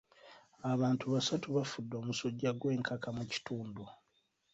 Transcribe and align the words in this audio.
Abantu 0.73 1.05
basatu 1.13 1.47
bafudde 1.57 1.93
omusujja 2.01 2.49
gw'enkaka 2.59 3.09
mu 3.17 3.23
kitundu 3.31 3.83